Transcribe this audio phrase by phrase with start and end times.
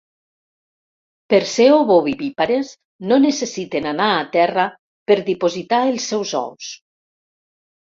[1.33, 2.71] Per ser ovovivípares
[3.13, 4.67] no necessiten anar a terra
[5.13, 6.75] per dipositar els seus ous.